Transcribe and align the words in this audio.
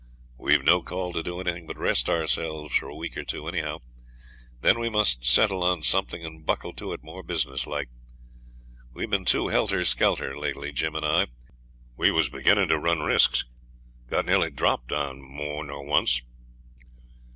We've 0.39 0.65
no 0.65 0.81
call 0.81 1.13
to 1.13 1.21
do 1.21 1.39
anything 1.39 1.67
but 1.67 1.77
rest 1.77 2.09
ourselves 2.09 2.73
for 2.73 2.87
a 2.87 2.95
week 2.95 3.15
or 3.15 3.23
two, 3.23 3.47
anyhow; 3.47 3.81
then 4.61 4.79
we 4.79 4.89
must 4.89 5.23
settle 5.27 5.63
on 5.63 5.83
something 5.83 6.25
and 6.25 6.43
buckle 6.43 6.73
to 6.73 6.91
it 6.93 7.03
more 7.03 7.21
business 7.21 7.67
like. 7.67 7.87
We've 8.95 9.11
been 9.11 9.25
too 9.25 9.49
helter 9.49 9.83
skelter 9.85 10.35
lately, 10.35 10.71
Jim 10.71 10.95
and 10.95 11.05
I. 11.05 11.27
We 11.97 12.09
was 12.09 12.29
beginning 12.29 12.69
to 12.69 12.79
run 12.79 13.01
risks, 13.01 13.45
got 14.09 14.25
nearly 14.25 14.49
dropped 14.49 14.91
on 14.91 15.21
more 15.21 15.63
nor 15.63 15.85
once.' 15.85 16.23